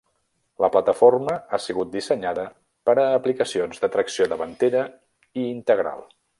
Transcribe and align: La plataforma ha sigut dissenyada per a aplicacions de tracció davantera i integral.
La 0.63 0.69
plataforma 0.75 1.35
ha 1.49 1.59
sigut 1.65 1.91
dissenyada 1.97 2.47
per 2.89 2.97
a 3.03 3.05
aplicacions 3.19 3.85
de 3.85 3.93
tracció 3.97 4.29
davantera 4.35 4.85
i 5.43 5.49
integral. 5.55 6.07